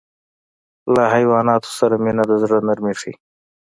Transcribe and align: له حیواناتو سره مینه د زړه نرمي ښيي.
له 0.93 1.03
حیواناتو 1.13 1.69
سره 1.79 1.95
مینه 2.03 2.23
د 2.29 2.31
زړه 2.41 2.57
نرمي 2.67 2.93
ښيي. 2.99 3.13